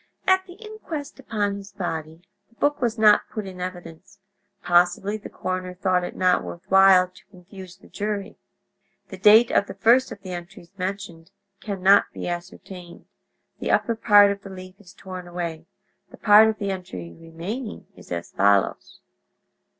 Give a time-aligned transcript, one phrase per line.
[0.25, 4.17] At the inquest upon his body the book was not put in evidence;
[4.63, 8.35] possibly the coroner thought it not worth while to confuse the jury.
[9.09, 11.29] The date of the first of the entries mentioned
[11.59, 13.05] can not be ascertained;
[13.59, 15.67] the upper part of the leaf is torn away;
[16.09, 19.01] the part of the entry remaining is as follows